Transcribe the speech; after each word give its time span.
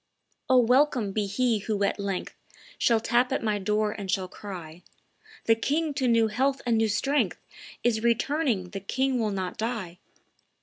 "O, 0.49 0.57
welcome 0.57 1.11
be 1.11 1.27
he 1.27 1.59
who 1.59 1.83
at 1.83 1.99
length 1.99 2.33
Shall 2.79 2.99
tap 2.99 3.31
at 3.31 3.43
my 3.43 3.59
door 3.59 3.91
and 3.91 4.09
shall 4.09 4.27
cry, 4.27 4.81
'The 5.45 5.53
king 5.57 5.93
to 5.93 6.07
new 6.07 6.27
health 6.27 6.59
and 6.65 6.75
new 6.75 6.87
strength 6.89 7.39
Is 7.83 8.01
returning; 8.01 8.69
the 8.71 8.79
king 8.79 9.19
will 9.19 9.29
not 9.29 9.57
die! 9.59 9.99